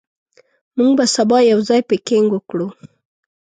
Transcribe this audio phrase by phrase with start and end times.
[0.77, 2.67] موږ به سبا یو ځای پکنیک وکړو.